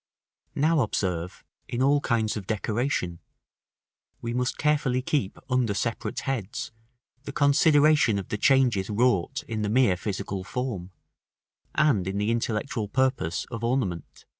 §VII. 0.55 0.61
Now 0.61 0.79
observe, 0.79 1.43
in 1.67 1.83
all 1.83 2.01
kinds 2.01 2.35
of 2.35 2.47
decoration, 2.47 3.19
we 4.19 4.33
must 4.33 4.57
keep 4.57 4.61
carefully 4.63 5.05
under 5.47 5.75
separate 5.75 6.21
heads, 6.21 6.71
the 7.25 7.31
consideration 7.31 8.17
of 8.17 8.29
the 8.29 8.37
changes 8.39 8.89
wrought 8.89 9.43
in 9.47 9.61
the 9.61 9.69
mere 9.69 9.95
physical 9.95 10.43
form, 10.43 10.89
and 11.75 12.07
in 12.07 12.17
the 12.17 12.31
intellectual 12.31 12.87
purpose 12.87 13.45
of 13.51 13.63
ornament. 13.63 14.25